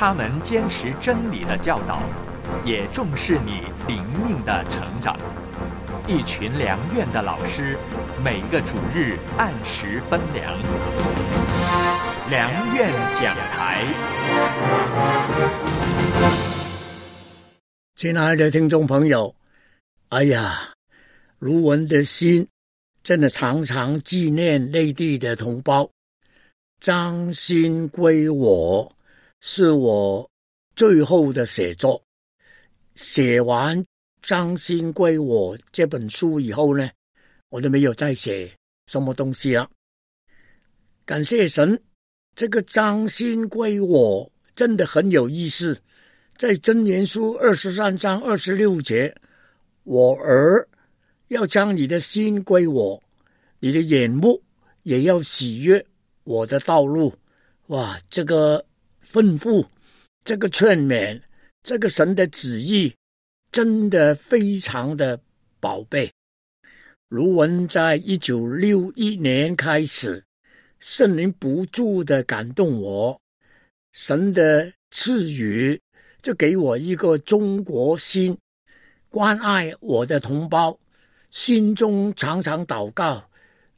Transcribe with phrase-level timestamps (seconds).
[0.00, 2.00] 他们坚持真理的教导，
[2.64, 5.14] 也重视你灵命的成长。
[6.08, 7.76] 一群良院的老师，
[8.24, 10.58] 每个主日按时分粮。
[12.30, 13.84] 良院讲台，
[17.94, 19.34] 亲爱的听众朋友，
[20.08, 20.70] 哎呀，
[21.38, 22.48] 卢文的心
[23.02, 25.90] 真的常常纪念内地的同胞。
[26.80, 28.90] 张心归我，
[29.40, 30.30] 是我
[30.76, 32.02] 最后的写作。
[32.94, 33.84] 写完。
[34.22, 36.90] 张心归我这本书以后呢，
[37.48, 38.52] 我就没有再写
[38.86, 39.66] 什么东西了。
[41.06, 41.82] 感谢神，
[42.36, 45.80] 这个张心归我真的很有意思。
[46.36, 49.16] 在真言书二十三章二十六节，
[49.84, 50.68] 我儿
[51.28, 53.02] 要将你的心归我，
[53.58, 54.42] 你的眼目
[54.82, 55.82] 也要喜悦
[56.24, 57.10] 我的道路。
[57.68, 58.62] 哇，这个
[59.10, 59.66] 吩咐，
[60.24, 61.20] 这个劝勉，
[61.62, 62.94] 这个神的旨意。
[63.52, 65.20] 真的非常的
[65.58, 66.08] 宝贝。
[67.08, 70.24] 卢文在一九六一年开始，
[70.78, 73.20] 圣灵不住的感动我，
[73.90, 75.80] 神的赐予
[76.22, 78.38] 就给我一个中国心，
[79.08, 80.78] 关爱我的同胞，
[81.32, 83.28] 心中常常祷告，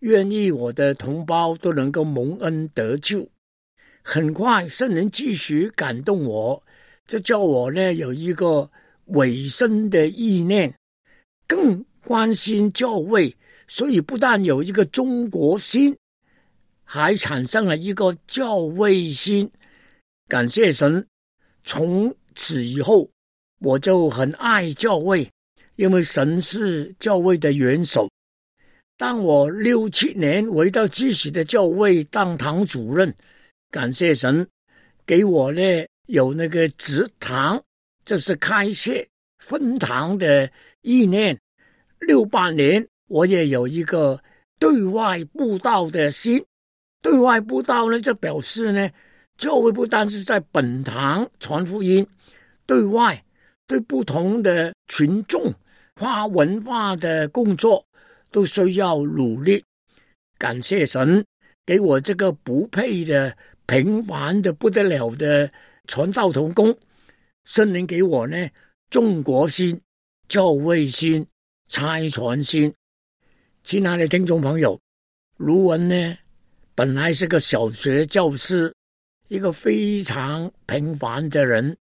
[0.00, 3.26] 愿意我的同胞都能够蒙恩得救。
[4.02, 6.62] 很快，圣人继续感动我，
[7.06, 8.70] 这叫我呢有一个。
[9.06, 10.72] 委身的意念，
[11.46, 13.36] 更关心教会，
[13.66, 15.94] 所以不但有一个中国心，
[16.84, 19.50] 还产生了一个教会心。
[20.28, 21.04] 感谢神，
[21.64, 23.10] 从此以后
[23.58, 25.28] 我就很爱教会，
[25.74, 28.08] 因为神是教会的元首。
[28.96, 33.12] 当我六七年回到自己的教会当堂主任，
[33.72, 34.46] 感谢神
[35.06, 35.60] 给我呢
[36.06, 37.60] 有那个职堂。
[38.04, 38.92] 这是开设
[39.38, 40.50] 分堂的
[40.82, 41.36] 意念。
[41.98, 44.22] 六八年，我也有一个
[44.58, 46.44] 对外布道的心。
[47.00, 48.90] 对外布道呢，就表示呢，
[49.38, 52.06] 教会不单是在本堂传福音，
[52.66, 53.24] 对外
[53.66, 55.52] 对不同的群众
[55.94, 57.84] 跨文化的工作
[58.30, 59.64] 都需要努力。
[60.38, 61.24] 感谢神
[61.64, 63.36] 给我这个不配的
[63.66, 65.50] 平凡的不得了的
[65.86, 66.76] 传道同工。
[67.44, 68.48] 圣灵给我呢，
[68.90, 69.80] 中国心、
[70.28, 71.26] 教会心、
[71.68, 72.72] 拆传心。
[73.64, 74.78] 亲爱的听众朋友，
[75.36, 76.16] 卢文呢，
[76.74, 78.74] 本来是个小学教师，
[79.28, 81.76] 一个非常平凡的人，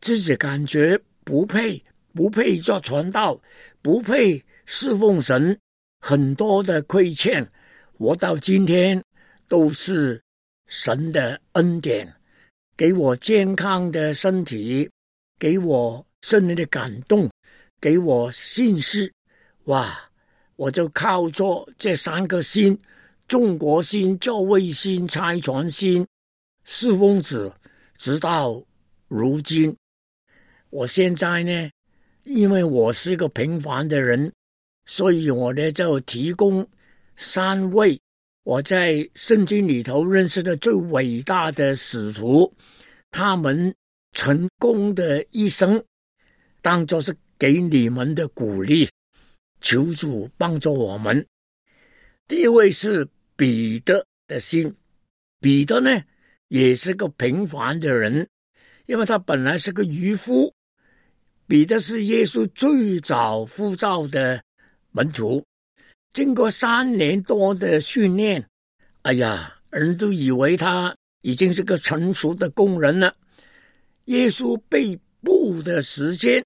[0.00, 1.82] 自己感觉不配，
[2.14, 3.40] 不配做传道，
[3.80, 5.58] 不配侍奉神，
[6.00, 7.46] 很多的亏欠，
[7.92, 9.02] 活到今天
[9.48, 10.22] 都是
[10.70, 12.10] 神的恩典。
[12.76, 14.88] 给我健康的身体，
[15.38, 17.30] 给我圣灵的感动，
[17.78, 19.12] 给我信息，
[19.64, 20.08] 哇！
[20.56, 22.78] 我就靠着这三个心：
[23.28, 26.06] 中国心、教会心、拆传心，
[26.64, 27.52] 四奉子，
[27.98, 28.62] 直到
[29.08, 29.76] 如今。
[30.70, 31.70] 我现在呢，
[32.24, 34.32] 因为我是一个平凡的人，
[34.86, 36.66] 所以我呢就提供
[37.16, 38.00] 三位。
[38.50, 42.52] 我在圣经里头认识的最伟大的使徒，
[43.12, 43.72] 他们
[44.10, 45.80] 成功的一生，
[46.60, 48.90] 当做是给你们的鼓励，
[49.60, 51.24] 求主帮助我们。
[52.26, 53.06] 第一位是
[53.36, 54.74] 彼得的心，
[55.38, 56.02] 彼得呢
[56.48, 58.28] 也是个平凡的人，
[58.86, 60.52] 因为他本来是个渔夫。
[61.46, 64.42] 彼得是耶稣最早呼召的
[64.90, 65.46] 门徒。
[66.12, 68.44] 经过三年多的训练，
[69.02, 73.14] 哎呀，人都以为他已经是个成熟的工人了。
[74.06, 76.44] 耶稣被捕的时间，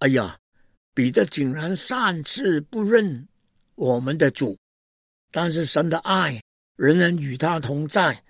[0.00, 0.38] 哎呀，
[0.94, 3.26] 彼得竟然擅自不认
[3.74, 4.58] 我们的主，
[5.30, 6.38] 但是神的爱
[6.76, 8.22] 仍然与他同在。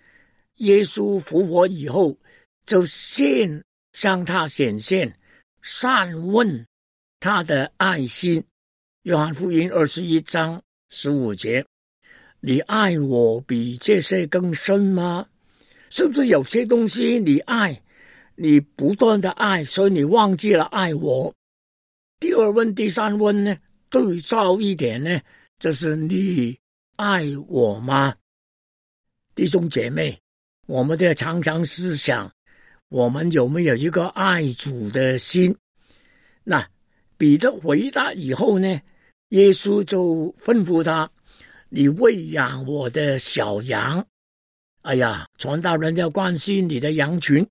[0.59, 2.17] 耶稣复活以后，
[2.65, 5.19] 就现向他显现，
[5.63, 6.65] 善问
[7.19, 8.45] 他的爱心。
[9.05, 11.65] 约翰福音二十一章十五节
[12.41, 15.27] ：“你爱我比这些更深吗？
[15.89, 17.83] 是不是有些东西你爱，
[18.35, 21.35] 你不断的爱，所以你忘记了爱我？”
[22.21, 23.57] 第二问、第三问呢？
[23.89, 25.19] 对照一点呢，
[25.59, 26.59] 就是你
[26.97, 28.15] 爱我吗？
[29.35, 30.21] 弟兄姐妹，
[30.67, 32.31] 我们的常常思想，
[32.91, 35.57] 我们有没有一个爱主的心？
[36.45, 36.69] 那
[37.17, 38.79] 彼得回答以后呢？
[39.31, 41.11] 耶稣就吩咐他
[41.69, 44.05] ：“你喂养我的小羊。”
[44.83, 47.47] 哎呀，传道人要关心你的羊群，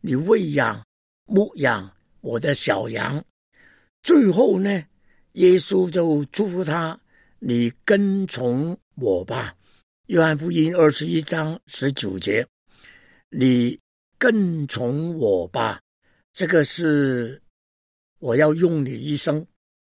[0.00, 0.84] 你喂养、
[1.26, 1.90] 牧养
[2.20, 3.22] 我的小羊。
[4.02, 4.84] 最后呢，
[5.32, 6.98] 耶稣就祝福他
[7.38, 9.54] ：“你跟从我吧。”
[10.08, 12.46] 约翰福音二十一章十九节
[13.30, 13.78] ：“你
[14.18, 15.80] 跟从我吧。”
[16.34, 17.40] 这个是
[18.18, 19.46] 我要用你一生，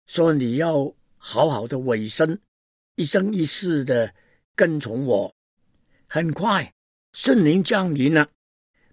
[0.06, 2.40] 说你要好好的委身，
[2.96, 4.12] 一生一世的
[4.56, 5.32] 跟从我。
[6.08, 6.72] 很快，
[7.12, 8.26] 圣灵降临了，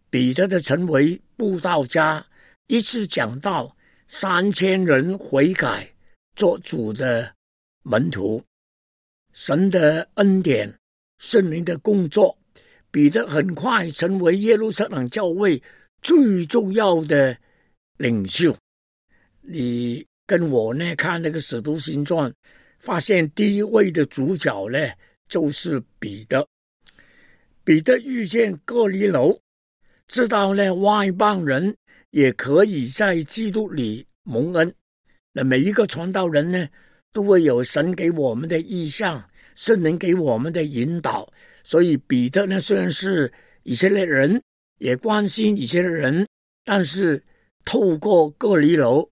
[0.09, 2.27] 彼得的成为布道家，
[2.67, 3.75] 一次讲道，
[4.09, 5.95] 三千人悔改，
[6.35, 7.33] 做主的
[7.83, 8.43] 门徒。
[9.33, 10.77] 神的恩典，
[11.19, 12.37] 圣灵的工作，
[12.91, 15.63] 彼得很快成为耶路撒冷教会
[16.01, 17.37] 最重要的
[17.97, 18.55] 领袖。
[19.41, 22.29] 你跟我呢看那个《使徒行传》，
[22.77, 24.77] 发现第一位的主角呢
[25.27, 26.45] 就是彼得。
[27.63, 29.39] 彼得遇见哥尼楼，
[30.07, 31.75] 知道呢外邦人
[32.11, 34.73] 也可以在基督里蒙恩。
[35.31, 36.67] 那每一个传道人呢，
[37.13, 39.23] 都会有神给我们的意向，
[39.55, 41.31] 圣灵给我们的引导。
[41.63, 43.31] 所以彼得呢，虽然是
[43.63, 44.41] 以色列人，
[44.79, 46.27] 也关心以色列人，
[46.63, 47.23] 但是
[47.65, 49.07] 透过哥尼楼，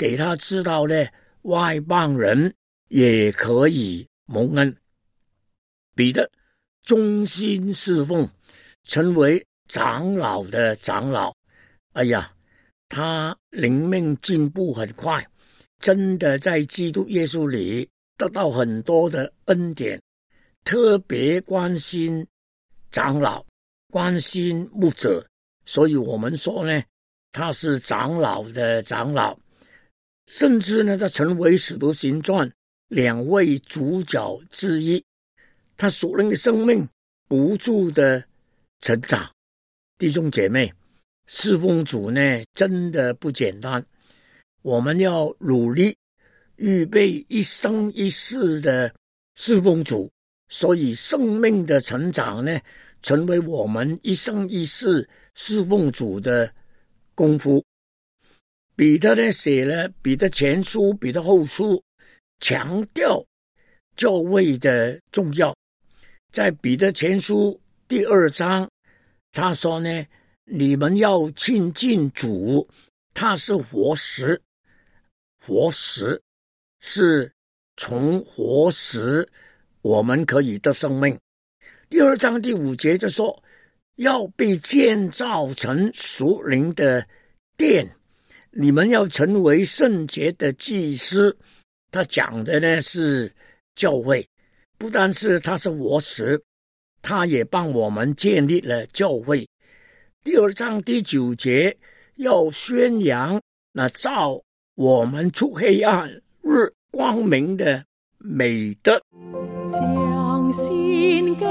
[0.00, 1.06] 给他知道呢，
[1.42, 2.54] 外邦人
[2.88, 4.74] 也可以蒙恩。
[5.94, 6.26] 彼得。
[6.82, 8.26] 忠心侍奉，
[8.84, 11.36] 成为长老的长老。
[11.92, 12.32] 哎呀，
[12.88, 15.24] 他灵命进步很快，
[15.78, 17.86] 真的在基督耶稣里
[18.16, 20.00] 得到很多的恩典。
[20.64, 22.26] 特别关心
[22.90, 23.44] 长老，
[23.92, 25.22] 关心牧者，
[25.66, 26.82] 所以我们说呢，
[27.32, 29.38] 他是长老的长老。
[30.32, 32.48] 甚至呢，他成为使徒行传
[32.86, 35.04] 两位主角之一。
[35.76, 36.88] 他属灵的生命
[37.26, 38.24] 不住的
[38.80, 39.28] 成长，
[39.98, 40.72] 弟兄姐妹，
[41.26, 42.20] 侍奉主呢，
[42.54, 43.84] 真的不简单。
[44.62, 45.96] 我们要努力
[46.56, 48.94] 预备一生一世的
[49.34, 50.08] 侍奉主，
[50.48, 52.56] 所以生命的成长呢，
[53.02, 56.54] 成为我们一生一世侍奉主的
[57.16, 57.60] 功夫。
[58.80, 61.84] 彼得呢写了彼得前书、彼得后书，
[62.38, 63.22] 强调
[63.94, 65.54] 教会的重要。
[66.32, 68.66] 在彼得前书第二章，
[69.32, 70.06] 他说呢
[70.48, 72.66] ：“你们要亲近主，
[73.12, 74.40] 他是活石，
[75.44, 76.18] 活石
[76.80, 77.30] 是
[77.76, 79.28] 从活石，
[79.82, 81.20] 我们可以得生命。”
[81.90, 83.42] 第二章第五节就说
[83.96, 87.06] ：“要被建造成熟灵的
[87.58, 87.86] 殿，
[88.52, 91.36] 你们要成为圣洁的祭司。”
[91.92, 93.32] 他讲的呢是
[93.74, 94.26] 教会。
[94.78, 96.42] 不但是他是活石，
[97.02, 99.46] 他也帮我们建立了教会。
[100.24, 101.76] 第二章第九节
[102.16, 103.38] 要宣扬
[103.72, 104.42] 那照
[104.76, 106.08] 我们出黑暗
[106.42, 107.84] 日光明的
[108.16, 108.98] 美德。
[109.68, 111.44] 将心给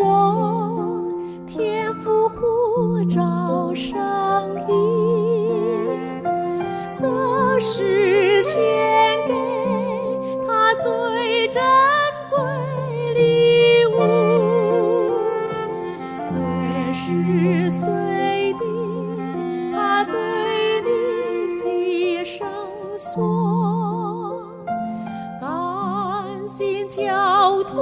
[0.00, 1.14] 我，
[1.46, 3.96] 天父呼召上，
[7.00, 7.06] 这
[7.60, 8.60] 是献
[9.28, 9.32] 给
[10.44, 11.62] 他最珍
[12.28, 12.36] 贵
[13.14, 13.96] 礼物，
[16.16, 16.36] 随
[16.92, 17.86] 时随
[18.54, 18.64] 地，
[19.72, 20.18] 他对
[20.82, 22.44] 你细声
[22.96, 24.42] 说，
[25.40, 27.80] 甘心交托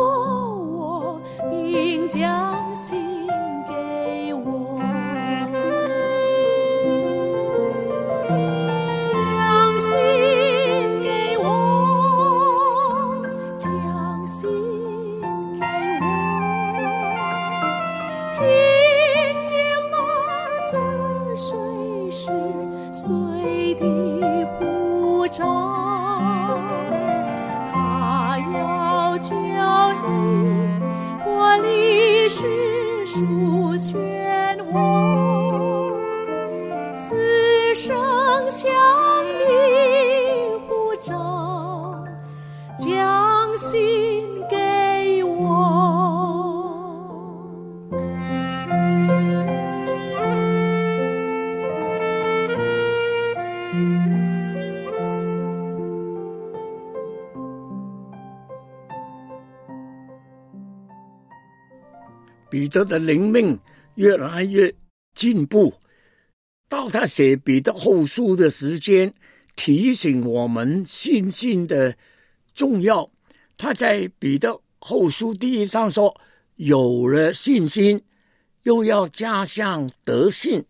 [0.77, 1.19] 我，
[1.51, 3.06] 并将心。
[25.27, 25.45] 呼召，
[27.73, 29.35] 他要叫
[29.93, 30.07] 你
[31.25, 32.29] 脱离。
[32.29, 32.43] 世
[33.07, 33.97] 俗漩
[34.73, 35.06] 涡，
[62.77, 63.59] 得的灵命
[63.95, 64.75] 越来越
[65.15, 65.73] 进步，
[66.69, 69.15] 到他写彼得后书的时间，
[69.57, 71.97] 提醒我们信心的
[72.55, 73.09] 重要。
[73.57, 76.15] 他在彼得后书第一章说
[76.57, 78.03] ：“有了信心，
[78.65, 80.63] 又要加上德性；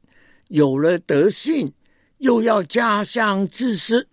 [0.47, 1.73] 有了德性，
[2.19, 4.07] 又要加上知识；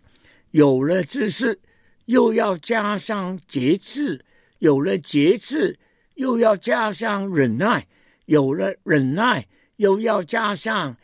[0.50, 1.60] 有了知识，
[2.06, 4.20] 又要加上节制；
[4.58, 5.78] 有了节制，
[6.16, 7.84] 又要加上忍耐；
[8.26, 10.98] 有了忍耐，又要加上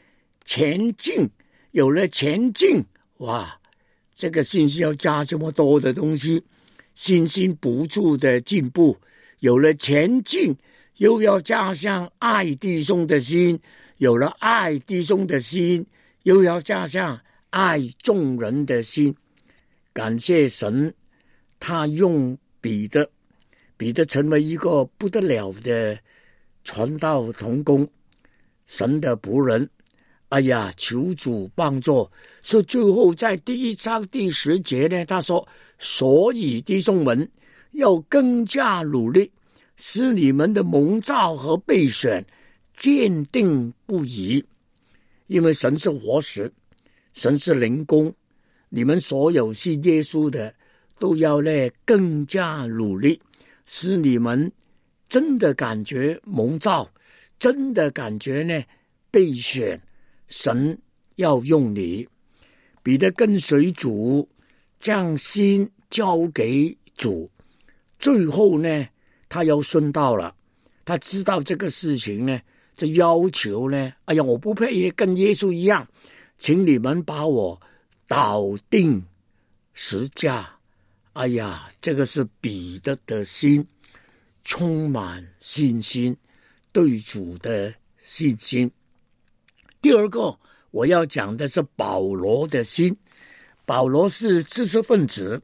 [0.46, 1.28] 前进；
[1.72, 2.84] 有了前进，
[3.18, 3.60] 哇！
[4.16, 6.44] 这个信息要加这么多的东西，
[6.94, 8.98] 信心不住的进步，
[9.40, 10.58] 有了前进，
[10.98, 13.58] 又要加上爱弟兄的心，
[13.96, 15.86] 有了爱弟兄的心，
[16.24, 19.16] 又要加上爱众人的心。
[19.94, 20.94] 感谢神，
[21.58, 23.10] 他用彼得，
[23.80, 25.98] 彼得成为一个不得了的
[26.66, 27.88] 传道童工，
[28.68, 29.70] 神的仆人。
[30.28, 32.12] 哎呀，求主帮助！
[32.44, 35.48] 所以最后在第一章第十节呢，他说
[35.80, 37.32] ：“所以弟兄们
[37.72, 39.32] 要更加努力，
[39.78, 42.24] 使你们的蒙召和备选
[42.78, 44.44] 坚定不移，
[45.28, 46.52] 因为神是活石，
[47.14, 48.14] 神是灵工。
[48.68, 50.54] 你们所有信耶稣的，
[51.00, 51.50] 都要呢
[51.86, 53.20] 更加努力，
[53.72, 54.52] 使你们
[55.08, 56.90] 真的感觉蒙召，
[57.38, 58.64] 真的感觉呢
[59.12, 59.80] 备选。”
[60.28, 60.76] 神
[61.18, 62.08] 要用你，
[62.82, 64.28] 彼得跟随主，
[64.80, 67.30] 将心交给主。
[68.00, 68.88] 最后呢，
[69.28, 70.36] 他要顺道了。
[70.84, 72.40] 他知道这个事情呢，
[72.76, 75.88] 这要求呢，哎呀，我不配跟耶稣一样，
[76.40, 77.62] 请你们把我
[78.08, 79.06] 倒定
[79.74, 80.59] 十架。
[81.20, 83.68] 哎呀，这个是彼得的心
[84.46, 86.16] 充满信心，
[86.72, 88.72] 对主的信心。
[89.82, 90.34] 第二个
[90.72, 92.96] 我要讲的是保罗的心。
[93.66, 95.42] 保罗是知识分子，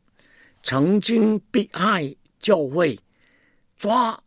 [0.63, 2.97] 曾经迫害教会，
[3.75, 4.17] 抓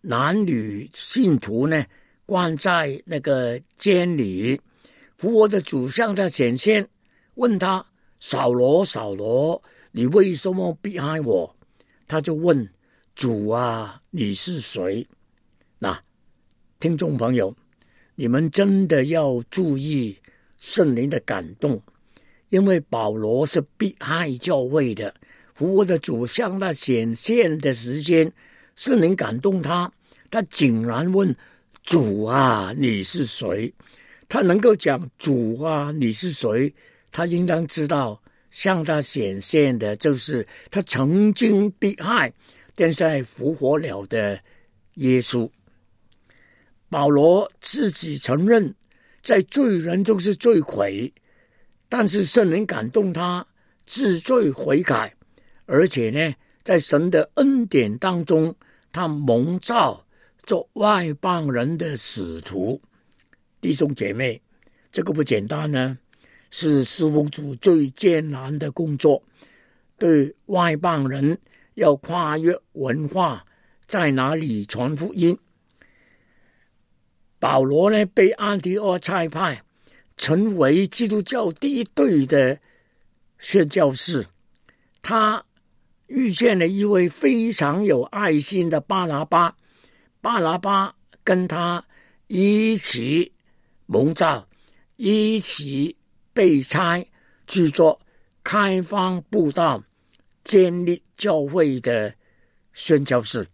[0.00, 1.86] 男女信徒呢，
[2.26, 4.60] 关在那个监里。
[5.16, 6.88] 复活的主向他显现，
[7.36, 7.86] 问他
[8.18, 9.62] ：“扫罗，扫罗，
[9.96, 11.56] 你为什么逼害我？”
[12.06, 12.68] 他就问
[13.16, 15.08] ：“主啊，你是谁？”
[15.80, 15.98] 那
[16.78, 17.56] 听众朋友。
[18.18, 20.16] 你们真的要注意
[20.58, 21.82] 圣灵的感动，
[22.48, 25.14] 因为保罗是迫害教会的，
[25.52, 28.32] 复活的主向他显现的时间，
[28.74, 29.92] 圣灵感动他，
[30.30, 31.36] 他竟然问
[31.82, 33.74] 主啊，你是谁？
[34.30, 36.74] 他能够讲主啊，你是谁？
[37.12, 38.22] 他应当知道
[38.56, 42.32] 向他显现的就是他曾经被害，
[42.74, 44.40] 但在复活了的
[44.94, 45.46] 耶稣。
[46.88, 48.74] 保罗自己承认，
[49.22, 51.12] 在罪人中是罪魁，
[51.90, 53.46] 但是圣灵感动他
[53.84, 55.14] 自罪悔改，
[55.66, 56.34] 而且呢，
[56.64, 58.56] 在神的恩典当中，
[58.90, 60.06] 他蒙召
[60.44, 62.80] 做外邦人的使徒。
[63.60, 64.40] 弟兄姐妹，
[64.90, 65.98] 这个不简单呢，
[66.58, 69.22] 是侍奉主最艰难的工作。
[69.98, 71.38] 对外邦人
[71.74, 73.44] 要跨越文化，
[73.86, 75.38] 在哪里传福音？
[77.38, 79.62] 保罗呢，被安提阿差派
[80.16, 82.58] 成为基督教第一队的
[83.38, 84.24] 宣教士。
[85.02, 85.44] 他
[86.06, 89.54] 遇见了一位非常有爱心的巴拿巴，
[90.22, 91.84] 巴拿巴跟他
[92.28, 93.34] 一起
[93.84, 94.48] 蒙召，
[94.96, 95.96] 一起
[96.36, 97.02] 被差
[97.46, 97.98] 去做
[98.44, 99.82] 开放布道、
[100.44, 102.14] 建立教会的
[102.74, 103.46] 宣教士。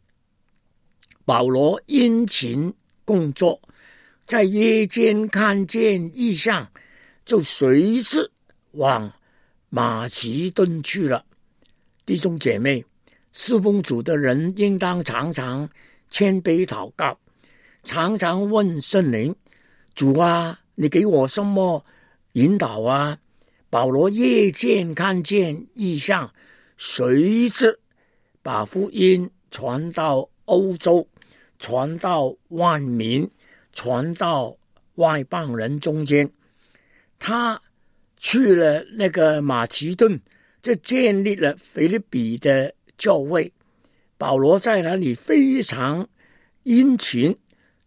[1.25, 2.75] 保罗殷勤
[3.05, 3.62] 工作。
[4.25, 6.67] 在夜间看见异象，
[7.25, 8.31] 就随时
[8.73, 9.12] 往
[9.69, 11.25] 马其顿去了。
[12.07, 12.85] 弟兄姐妹，
[13.33, 15.69] 侍奉主的人应当常常
[16.09, 17.19] 谦卑祷告，
[17.85, 19.35] 常常问圣灵
[19.95, 21.85] ：“主啊，你给我什么
[22.33, 23.19] 引导啊？”
[23.71, 26.33] 保罗夜间看见异象，
[26.77, 27.79] 随之
[28.43, 31.09] 把福音传到欧洲，
[31.59, 33.31] 传到万民。
[33.75, 34.55] 传到
[34.97, 36.31] 外邦人中间，
[37.19, 37.62] 他
[38.19, 40.21] 去了那个马其顿，
[40.61, 43.51] 就建立了菲律比的教会。
[44.19, 46.07] 保罗在那里非常
[46.65, 47.35] 殷勤，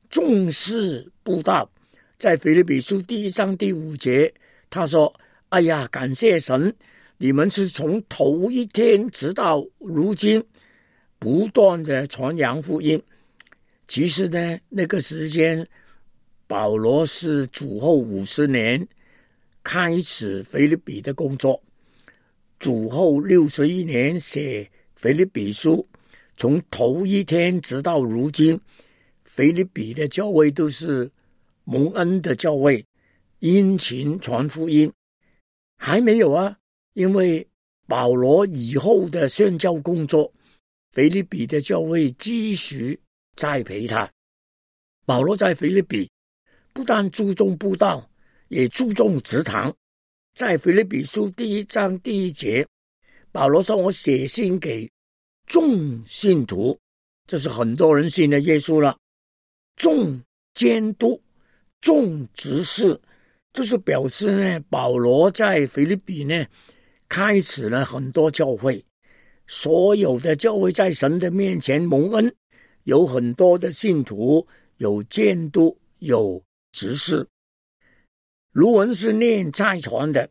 [0.09, 1.69] 重视布道。
[2.17, 4.33] 在菲律比书第一章第五节，
[4.69, 5.13] 他说
[5.49, 6.73] ：“哎呀，感谢神，
[7.17, 10.41] 你们是从头一天直到如今，
[11.19, 13.01] 不断的传扬福音。”
[13.85, 15.67] 其实呢，那个时间，
[16.47, 18.87] 保罗是主后五十年
[19.61, 21.61] 开始腓立比的工作，
[22.57, 25.85] 主后六十一年写腓立比书，
[26.37, 28.57] 从头一天直到如今，
[29.25, 31.11] 腓立比的教会都是
[31.65, 32.85] 蒙恩的教会，
[33.39, 34.91] 殷勤传福音，
[35.77, 36.57] 还没有啊，
[36.93, 37.47] 因为
[37.87, 40.31] 保罗以后的宣教工作，
[40.91, 42.99] 腓利比的教会继续
[43.35, 44.09] 栽培他。
[45.05, 46.09] 保罗在腓利比
[46.71, 48.09] 不但注重布道，
[48.47, 49.75] 也注重职堂。
[50.35, 52.67] 在腓利比书第一章第一节，
[53.31, 54.89] 保罗说：“我写信给
[55.45, 56.77] 众信徒，
[57.25, 58.97] 这是很多人信的耶稣了。
[59.75, 60.21] 众
[60.53, 61.21] 监督、
[61.85, 62.99] 众执事，
[63.53, 66.45] 就是表示呢，保罗在菲律宾呢，
[67.07, 68.83] 开始了很多教会。
[69.45, 72.33] 所有的教会在神的面前蒙恩，
[72.85, 77.25] 有很多的信徒。”有监督，有执事。
[78.51, 80.29] 卢文是念再传的，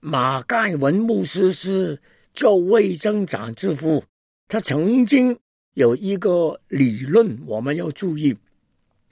[0.00, 1.98] 马盖文牧师是
[2.34, 4.04] 教会增长之父。
[4.48, 5.38] 他曾经
[5.72, 8.36] 有一个理论，我们要注意：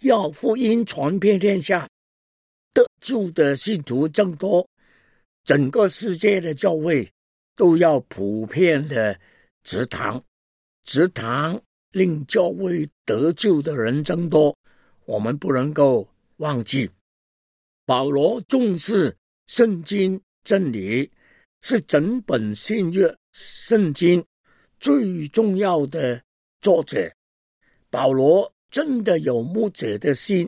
[0.07, 1.89] 要福音传遍天下，
[2.73, 4.67] 得救的信徒增多，
[5.45, 7.11] 整个世界的教会
[7.57, 9.19] 都要普遍的
[9.63, 10.23] 直堂，
[10.85, 11.61] 直堂。
[11.93, 14.55] 令教会得救的人增多，
[15.07, 16.91] 我们不能够忘记，
[17.87, 21.11] 保罗重视圣经真理，
[21.63, 24.23] 是整本新约圣经
[24.79, 26.23] 最重要的
[26.61, 27.11] 作者。
[27.89, 30.47] 保罗真的有牧者的心，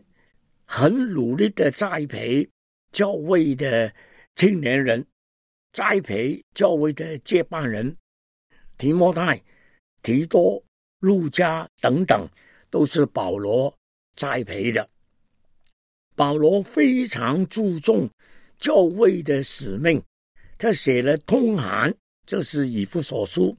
[0.67, 2.47] 很努力的栽培
[2.93, 3.91] 教会的
[4.37, 5.03] 青年人，
[5.73, 7.97] 栽培教会的接班人
[8.77, 9.43] 提摩太、
[10.03, 10.63] 提多。
[11.01, 12.29] 路加等等
[12.69, 13.75] 都是保罗
[14.15, 14.87] 栽培的。
[16.15, 18.11] 保罗非常注重
[18.59, 20.03] 教会的使命，
[20.59, 21.95] 他写了通函，
[22.27, 23.57] 这是以弗所书。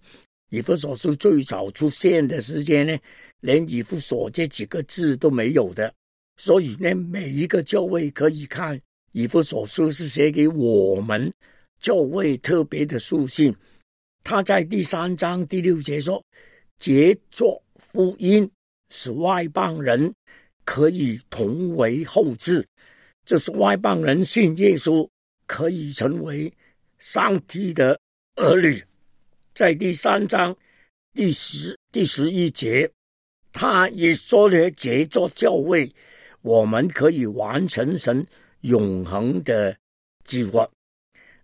[0.52, 3.00] 以弗所书最早出现的时间呢，
[3.42, 5.94] 连以弗所这几个字都没有的，
[6.38, 8.80] 所以呢，每一个教会可以看
[9.12, 11.32] 以弗所书是写给我们
[11.80, 13.56] 教会特别的书信。
[14.24, 16.24] 他在第三章第六节说。
[16.80, 18.50] 杰作福音，
[18.90, 20.14] 使外邦人
[20.64, 22.64] 可以同为后嗣。
[23.26, 25.06] 这是外邦人信耶稣，
[25.46, 26.50] 可以成为
[26.98, 28.00] 上帝的
[28.36, 28.82] 儿女。
[29.54, 30.56] 在第三章
[31.14, 32.90] 第十第十一节，
[33.52, 35.92] 他也说了杰作教会，
[36.42, 38.26] 我们可以完成神
[38.62, 39.76] 永恒的
[40.24, 40.68] 计划。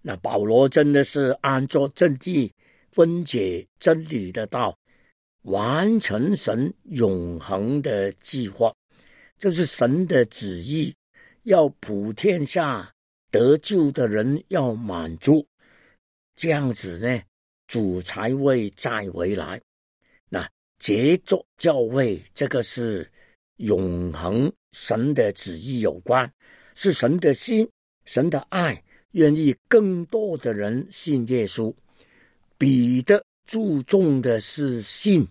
[0.02, 2.54] 那保罗真的是按照正地
[2.92, 4.78] 分解真理的道。
[5.42, 8.74] 完成神永恒的计划，
[9.38, 10.96] 这是神的旨意，
[11.44, 12.92] 要普天下
[13.30, 15.46] 得救的人要满足，
[16.36, 17.22] 这样子呢，
[17.68, 19.62] 主才会再回来。
[20.80, 23.10] 杰作教会，这个是
[23.58, 26.32] 永恒神的旨意有关，
[26.76, 27.68] 是神的心，
[28.06, 31.74] 神的爱，愿意更多的人信耶稣。
[32.58, 35.28] 彼得注重的是信。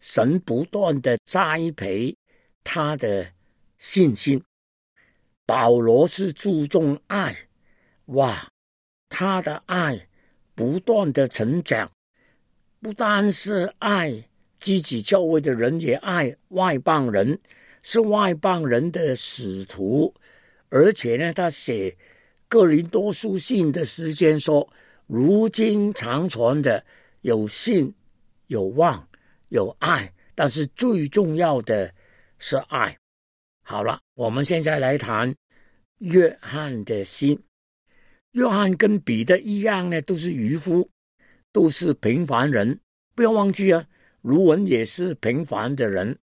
[0.00, 2.16] 神不断的栽培
[2.62, 3.32] 他的
[3.78, 4.40] 信心，
[5.44, 7.36] 保罗是注重爱，
[8.04, 8.48] 哇，
[9.08, 10.08] 他的爱
[10.54, 11.90] 不断的成长，
[12.80, 14.27] 不单是爱
[14.58, 17.38] 积极教会的人，也爱外邦人，
[17.82, 20.14] 是外邦人的使徒，
[20.68, 21.96] 而且呢，他写
[22.48, 24.68] 哥林多书信的时间说，
[25.06, 26.84] 如今长存的
[27.20, 27.94] 有信
[28.46, 29.06] 有望。
[29.50, 31.90] 有爱，但是最重要的
[32.38, 32.94] 是爱。
[33.62, 35.34] 好了，我们现在来谈
[36.00, 37.42] 约翰的心。
[38.32, 40.90] 约翰跟彼得一样呢，都是渔夫，
[41.50, 42.78] 都是平凡人。
[43.14, 43.86] 不要忘记啊，
[44.22, 46.18] 卢文也是平凡的人。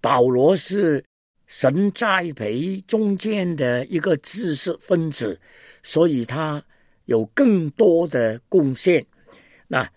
[0.00, 1.04] 保罗是
[1.46, 5.40] 神栽培中间的一个知识分子，
[5.82, 6.62] 所以他
[7.06, 9.06] 有更多的贡献。
[9.68, 9.90] 那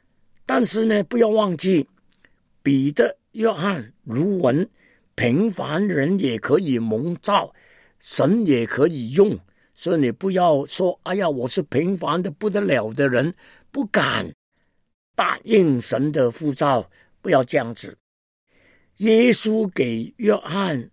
[0.46, 1.88] 但是呢，不要忘记。
[2.64, 4.70] 彼得、约翰、卢文，
[5.16, 7.54] 平凡人也可以蒙召，
[8.00, 9.40] 神也可以用，
[9.74, 13.34] 所以你不要说：“哎呀，我是平凡的不得了的人，
[13.72, 14.34] 不敢
[15.16, 16.90] 答应神的呼召。”
[17.28, 17.98] 不要这样子。
[19.00, 20.90] 耶稣给约翰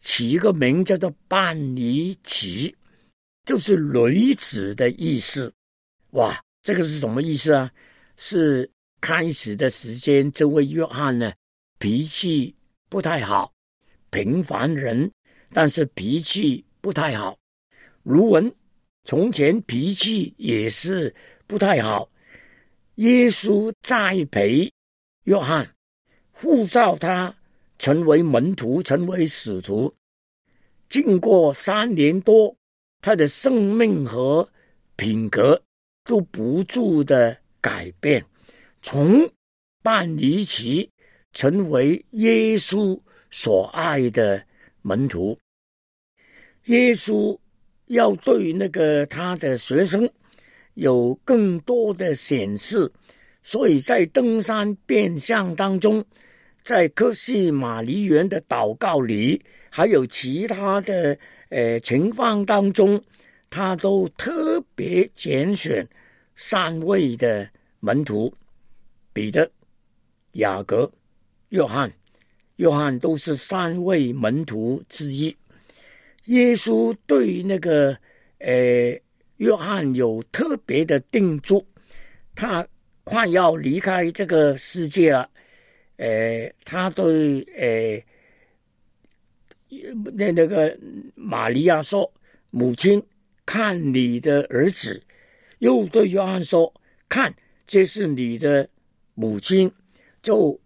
[0.00, 2.74] 起一个名叫做“半尼奇”，
[3.44, 5.52] 就是女子的意思。
[6.12, 7.70] 哇，这个是什么意思啊？
[8.16, 8.70] 是。
[9.00, 11.30] 开始的时间，这位约翰呢，
[11.78, 12.56] 脾气
[12.88, 13.52] 不太好，
[14.08, 15.12] 平凡人，
[15.50, 17.38] 但是脾气不太好。
[18.02, 18.50] 卢文
[19.04, 21.14] 从前脾气也是
[21.46, 22.10] 不太好。
[22.94, 24.72] 耶稣栽培
[25.24, 25.73] 约翰，
[26.34, 27.34] 呼召他
[27.78, 29.94] 成为门徒，成为使徒。
[30.90, 32.54] 经过三年多，
[33.00, 34.46] 他的生命和
[34.96, 35.60] 品格
[36.04, 38.24] 都不住的改变，
[38.82, 39.28] 从
[39.82, 40.90] 半离奇
[41.32, 42.98] 成为耶稣
[43.30, 44.44] 所爱的
[44.82, 45.38] 门徒。
[46.66, 47.36] 耶稣
[47.86, 50.08] 要对那个他的学生
[50.74, 52.90] 有更多的显示，
[53.42, 56.04] 所以在登山变相当中，
[56.64, 61.16] 在科西玛尼园的祷告里，还有其他的
[61.50, 63.02] 呃情况当中，
[63.50, 65.86] 他都特别拣选
[66.34, 67.48] 三位的
[67.80, 68.32] 门徒：
[69.12, 69.50] 彼得、
[70.32, 70.90] 雅各、
[71.50, 71.92] 约翰。
[72.56, 75.36] 约翰都是三位门徒之一。
[76.26, 77.98] 耶稣对那个
[78.38, 78.96] 呃
[79.38, 81.66] 约翰有特别的定住，
[82.32, 82.64] 他
[83.02, 85.28] 快要离开这个世界了，
[85.96, 88.02] 呃，他对呃
[90.14, 90.78] 那那个
[91.14, 92.12] 玛利亚说
[92.50, 93.02] ：“母亲，
[93.44, 95.02] 看你的儿子。”
[95.58, 96.72] 又对约翰说
[97.08, 97.34] ：“看，
[97.66, 98.68] 这是你的
[99.14, 99.72] 母亲。”
[100.22, 100.58] 就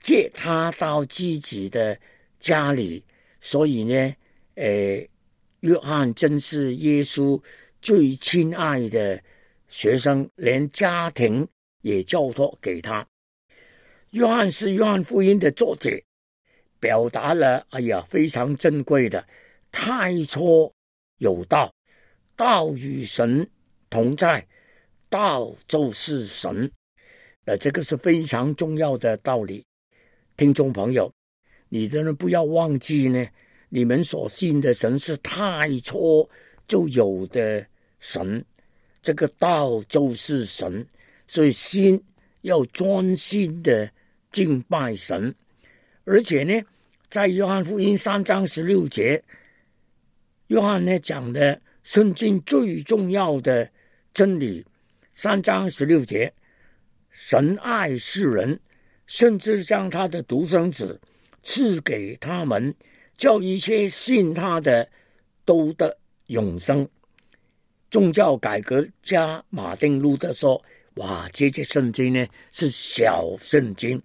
[0.00, 1.98] 接他到自己的
[2.40, 3.04] 家里，
[3.40, 4.14] 所以呢。
[4.54, 5.10] 诶，
[5.60, 7.42] 约翰真是耶稣
[7.82, 9.20] 最亲爱的
[9.68, 11.46] 学生，连家庭
[11.80, 13.04] 也交托给他。
[14.14, 15.90] 约翰是约翰福音的作者，
[16.78, 19.26] 表达了哎呀非常珍贵的
[19.72, 20.72] 太初
[21.18, 21.74] 有道，
[22.36, 23.44] 道与神
[23.90, 24.46] 同在，
[25.10, 26.70] 道就是神。
[27.44, 29.66] 那这个是非常重要的道理，
[30.36, 31.12] 听众朋友，
[31.68, 33.26] 你的人不要忘记呢。
[33.68, 36.30] 你们所信的神是太初
[36.68, 37.66] 就有的
[37.98, 38.44] 神，
[39.02, 40.86] 这个道就是神，
[41.26, 42.00] 所以心
[42.42, 43.90] 要专心的
[44.34, 45.32] 敬拜神。
[46.02, 46.60] 而且呢，
[47.08, 49.22] 在约翰福音三章十六节，
[50.48, 53.70] 约翰呢讲的圣经最重要的
[54.12, 54.66] 真理，
[55.14, 56.34] 三章十六节，
[57.10, 58.58] 神爱世人，
[59.06, 61.00] 甚至将他的独生子
[61.44, 62.74] 赐给他们。
[63.16, 64.88] 叫一切信他的
[65.44, 66.86] 都得永生。
[67.88, 70.60] 宗教改革家马丁路德说
[70.98, 74.02] ：“哇，这些圣经呢是小圣经，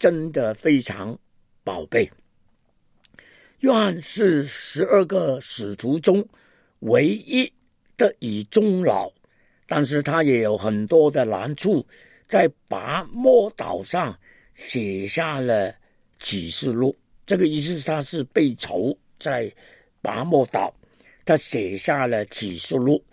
[0.00, 1.16] 真的非常
[1.62, 2.10] 宝贝。”
[3.60, 6.26] 约翰是十二个使徒中
[6.78, 7.52] 唯一
[7.98, 9.12] 的以终老，
[9.66, 11.86] 但是他也有很多的难处，
[12.26, 14.18] 在拔摩岛上
[14.54, 15.74] 写下了
[16.18, 16.96] 启示录。
[17.26, 19.52] 这个意思，他是被囚在
[20.00, 20.74] 拔莫岛，
[21.26, 23.04] 他写下了启示录，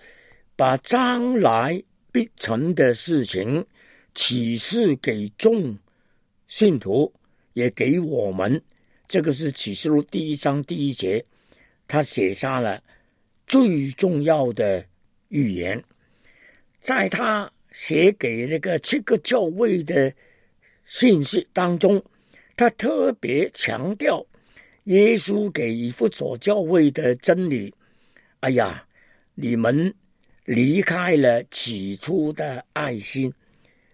[0.56, 3.64] 把将来必成的事情
[4.16, 5.78] 启示给众
[6.48, 7.12] 信徒，
[7.54, 8.62] 也给我们。
[9.08, 11.24] 这个是启示录第一章第一节，
[11.88, 12.82] 他写下了
[13.46, 14.86] 最重要的
[15.30, 15.82] 预言，
[16.82, 20.14] 在他写给那个七个教会的
[20.86, 22.04] 信息当中。
[22.56, 24.26] 他特别强调
[24.86, 27.72] 耶稣给以弗所教会的真理。
[28.40, 28.84] 哎呀，
[29.36, 29.94] 你们
[30.44, 33.32] 离开了起初的爱心，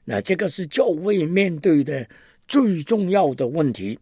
[0.05, 2.07] 那这个是教会面对的
[2.53, 3.97] 最重要的问题。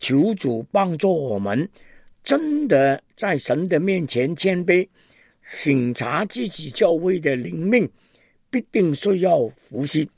[0.00, 1.68] 求主帮助我们，
[2.24, 4.88] 真的在神的面前谦卑，
[5.42, 7.86] 审查自己教会的灵命，
[8.48, 10.08] 必定需要复兴，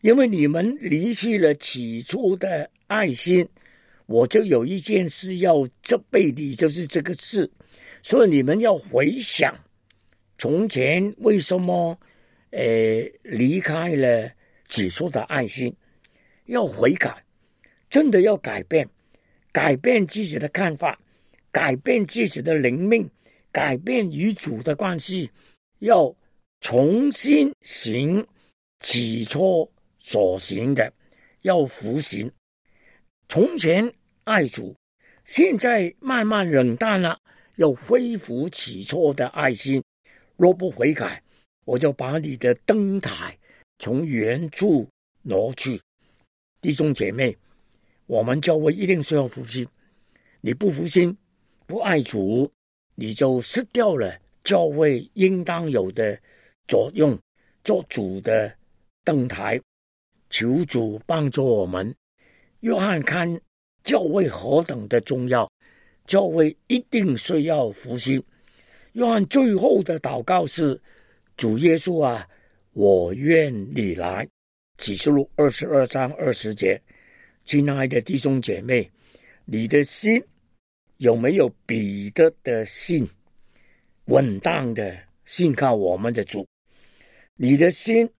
[0.00, 2.70] 因为你们离弃了起初的。
[2.86, 3.46] 爱心，
[4.06, 7.50] 我就有一件事要责备你，就是这个事。
[8.02, 9.54] 所以你们要回想
[10.38, 11.98] 从前为什么，
[12.50, 14.30] 呃，离开了
[14.68, 15.74] 起初的爱心，
[16.46, 17.24] 要悔改，
[17.88, 18.88] 真的要改变，
[19.52, 20.98] 改变自己的看法，
[21.50, 23.08] 改变自己的灵命，
[23.50, 25.30] 改变与主的关系，
[25.78, 26.14] 要
[26.60, 28.26] 重新行
[28.80, 30.92] 起初所行的，
[31.42, 32.30] 要服行。
[33.28, 33.92] 从前
[34.24, 34.76] 爱主，
[35.24, 37.18] 现在慢慢冷淡了，
[37.56, 39.82] 要恢复起初的爱心。
[40.36, 41.22] 若不悔改，
[41.64, 43.38] 我就把你的灯台
[43.78, 44.86] 从原处
[45.22, 45.80] 挪去。
[46.64, 47.36] 弟兄姐妹，
[48.06, 49.68] 我们教会一定需要复兴。
[50.40, 51.14] 你不复兴，
[51.66, 52.50] 不爱主，
[52.94, 56.18] 你就失掉了教会应当有的
[56.66, 57.18] 作用，
[57.62, 58.50] 做主的
[59.04, 59.60] 灯台。
[60.30, 61.94] 求主帮助我们。
[62.60, 63.38] 约翰看
[63.82, 65.46] 教会何等的重要，
[66.06, 68.24] 教会一定需要复兴。
[68.94, 70.80] 约翰最后的祷告是
[71.36, 72.26] ：“主耶稣啊，
[72.72, 74.26] 我愿你来。”
[74.76, 76.80] 启示录二十二章二十节，
[77.44, 78.90] 亲爱的弟兄姐妹，
[79.44, 80.22] 你的心
[80.96, 83.08] 有没有彼得的心？
[84.06, 86.46] 稳当的信靠我们的主。
[87.36, 88.10] 你的心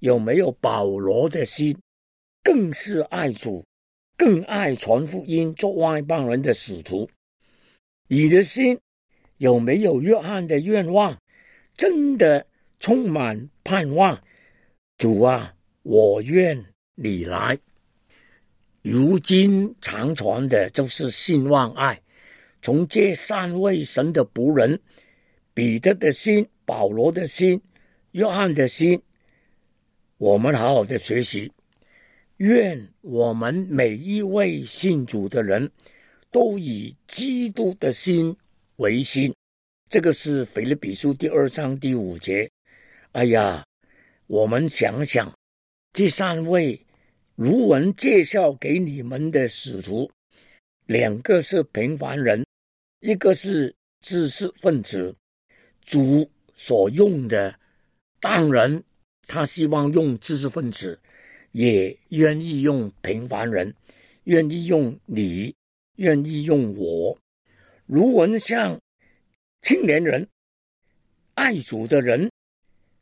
[0.00, 1.76] 有没有保罗的心？
[2.42, 3.64] 更是爱主，
[4.16, 7.08] 更爱传福音，做外邦人的使徒。
[8.08, 8.78] 你的心
[9.36, 11.16] 有没有约翰的愿望？
[11.76, 12.46] 真的
[12.80, 14.20] 充满盼望。
[14.98, 16.64] 主啊，我愿
[16.94, 17.58] 你来。
[18.82, 22.00] 如今常传的就是信望爱。
[22.62, 24.78] 从这三位神的仆人，
[25.54, 27.60] 彼得的心、保罗的心、
[28.12, 29.00] 约翰的心，
[30.18, 31.50] 我们好好的学习。
[32.36, 35.70] 愿我们每一位信主的人
[36.30, 38.36] 都以基督的心
[38.76, 39.34] 为心。
[39.88, 42.50] 这个是腓立比书第二章第五节。
[43.12, 43.64] 哎呀，
[44.26, 45.30] 我们想想，
[45.92, 46.80] 这三位
[47.34, 50.08] 如文介绍给你们的使徒，
[50.86, 52.46] 两个是平凡人。
[53.00, 55.16] 一个是知识分子，
[55.82, 57.58] 主所用的，
[58.20, 58.82] 当然
[59.26, 61.00] 他希望用知识分子，
[61.52, 63.74] 也愿意用平凡人，
[64.24, 65.52] 愿意用你，
[65.96, 67.18] 愿意用我。
[67.86, 68.78] 如文像
[69.62, 70.28] 青年人、
[71.34, 72.30] 爱主的人、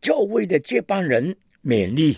[0.00, 2.16] 教会的接班人，勉励。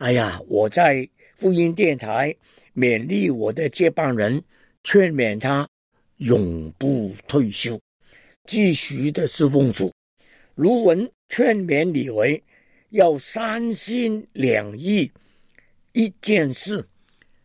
[0.00, 2.34] 哎呀，我在福音电台
[2.74, 4.42] 勉励我的接班人，
[4.82, 5.68] 劝勉他。
[6.16, 7.78] 永不退休，
[8.44, 9.92] 继续的侍奉主。
[10.54, 12.42] 卢文劝勉你为
[12.90, 15.10] 要三心两意
[15.92, 16.82] 一件事。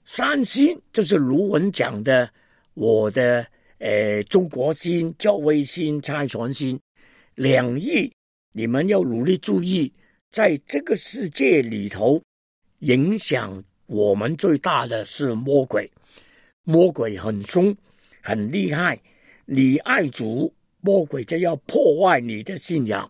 [0.05, 2.29] 三心就是卢文讲的，
[2.73, 3.45] 我的
[3.79, 6.79] 呃中国心、教会心、差传心。
[7.35, 8.09] 两意，
[8.53, 9.91] 你们要努力注意，
[10.31, 12.21] 在这个世界里头，
[12.85, 15.91] 影响我们最大的是魔鬼。
[16.63, 17.75] 魔鬼很凶。
[18.21, 18.99] 很厉害，
[19.45, 23.07] 你爱主，魔鬼就要破坏你的信仰，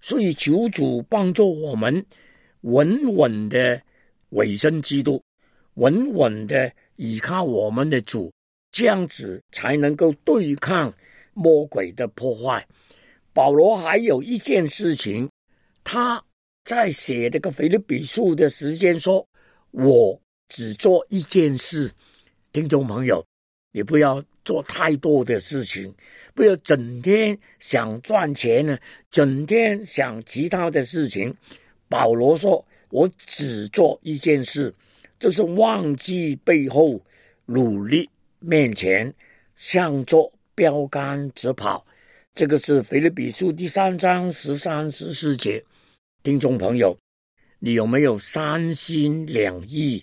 [0.00, 2.04] 所以求主帮助我们
[2.62, 3.80] 稳稳的
[4.30, 5.22] 委身基督，
[5.74, 8.32] 稳稳的依靠我们的主，
[8.72, 10.92] 这样子才能够对抗
[11.32, 12.66] 魔鬼的破坏。
[13.32, 15.30] 保罗还有一件事情，
[15.84, 16.20] 他
[16.66, 19.26] 在写这个腓立比书的时间说
[19.70, 21.90] ：“我只做一件事。”
[22.52, 23.24] 听众朋友。
[23.70, 25.94] 你不要做太多的事情，
[26.34, 28.78] 不要整天想赚钱呢，
[29.10, 31.32] 整天想其他的事情。
[31.86, 34.74] 保罗说：“我只做一件事，
[35.18, 36.98] 就是忘记背后，
[37.44, 39.12] 努力面前，
[39.56, 41.86] 向着标杆直跑。”
[42.34, 45.62] 这个是腓立比书第三章十三、十四节。
[46.26, 46.98] 听众朋友，
[47.60, 50.02] 你有没有三心两意？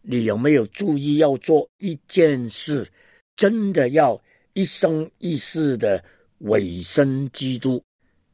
[0.00, 2.86] 你有没有注意要做一件事？
[3.34, 6.04] 真的要一生一世的
[6.38, 7.82] 委身基督，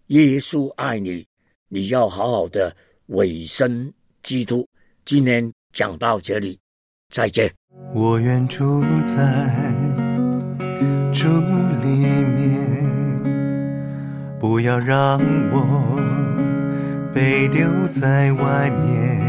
[0.08, 1.24] 耶稣爱你，
[1.68, 3.90] 你要好好的委身
[4.22, 4.68] 基督。
[5.06, 6.58] 今天讲到这里，
[7.08, 7.50] 再见。
[7.94, 8.82] 我愿住
[9.16, 9.74] 在
[11.14, 11.28] 主
[11.80, 11.88] 里
[12.36, 12.84] 面，
[14.38, 15.18] 不要让
[15.50, 16.01] 我
[17.14, 17.68] 被丢
[18.00, 19.20] 在外面。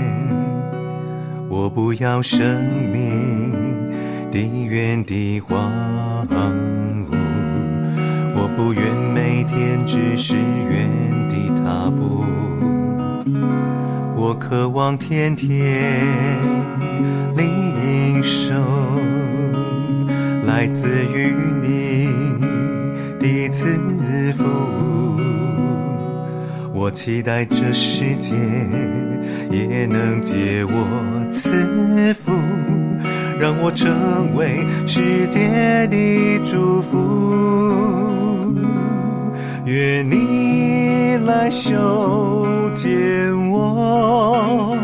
[1.50, 3.54] 我不要生命。
[4.34, 5.72] 的原地荒
[6.28, 7.15] 芜，
[8.34, 10.89] 我不愿每天只是原
[11.30, 12.26] 地踏步，
[14.15, 15.93] 我渴望天天
[17.38, 18.56] 领受
[20.48, 22.08] 来自于你
[23.19, 24.43] 的赐福，
[26.84, 28.36] 我期待这世界
[29.50, 32.34] 也能借我赐福。
[33.39, 37.02] 让我成为世界的祝福，
[39.65, 42.91] 愿你来修剪
[43.50, 44.78] 我，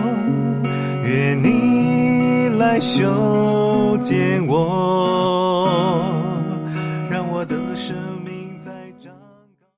[1.03, 5.48] 愿你来修剪我，